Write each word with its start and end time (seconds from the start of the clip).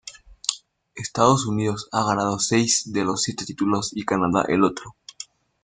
Estados 0.95 1.45
Unidos 1.45 1.87
ha 1.91 2.03
ganado 2.03 2.39
seis 2.39 2.91
de 2.91 3.03
los 3.05 3.21
siete 3.21 3.45
títulos 3.45 3.91
y 3.93 4.03
Canadá 4.03 4.43
el 4.47 4.63
otro. 4.63 4.95